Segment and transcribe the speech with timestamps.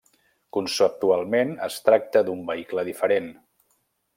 [0.55, 3.29] Conceptualment es tracta d'un vehicle diferent.